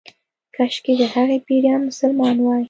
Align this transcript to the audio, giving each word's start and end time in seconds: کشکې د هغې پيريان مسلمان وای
کشکې 0.55 0.93
د 0.99 1.01
هغې 1.13 1.37
پيريان 1.47 1.79
مسلمان 1.89 2.35
وای 2.39 2.59